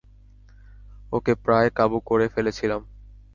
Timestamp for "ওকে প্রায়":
1.13-1.69